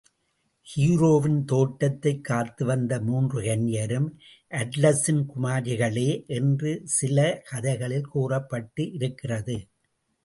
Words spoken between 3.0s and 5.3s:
மூன்று கன்னியரும் அட்லஸின்